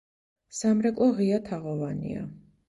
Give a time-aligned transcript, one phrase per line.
[0.59, 2.25] სამრეკლო ღია თაღოვანია.